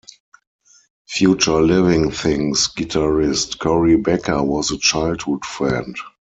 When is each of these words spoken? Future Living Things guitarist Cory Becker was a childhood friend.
Future 1.07 1.61
Living 1.61 2.09
Things 2.09 2.67
guitarist 2.75 3.59
Cory 3.59 3.97
Becker 3.97 4.41
was 4.41 4.71
a 4.71 4.79
childhood 4.79 5.45
friend. 5.45 5.95